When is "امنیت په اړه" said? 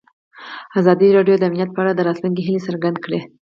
1.49-1.91